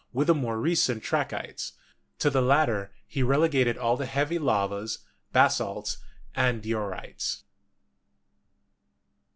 with 0.13 0.25
the 0.25 0.33
more 0.33 0.57
recent 0.59 1.03
trachytes; 1.03 1.73
to 2.17 2.31
the 2.31 2.41
latter 2.41 2.91
he 3.05 3.21
relegated 3.21 3.77
all 3.77 3.95
the 3.95 4.07
heavy 4.07 4.39
lavas, 4.39 5.05
basalts 5.31 5.99
and 6.33 6.63
diorites. 6.63 7.43